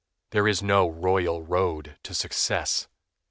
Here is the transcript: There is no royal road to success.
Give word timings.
There 0.31 0.47
is 0.47 0.63
no 0.63 0.87
royal 0.89 1.43
road 1.43 1.99
to 2.05 2.15
success. 2.15 2.87